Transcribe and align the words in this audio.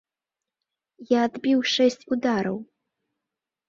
Я 1.11 1.19
адбіў 1.27 1.59
шэсць 1.75 2.03
удараў. 2.17 2.57